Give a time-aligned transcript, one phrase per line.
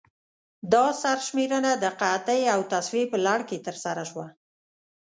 [0.71, 4.27] دا سرشمېرنه د قحطۍ او تصفیې په لړ کې ترسره شوه.